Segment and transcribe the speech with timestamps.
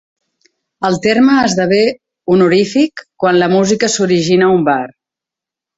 [0.87, 1.83] El terme esdevé
[2.37, 4.85] honorific quan la música s'origina a un bar.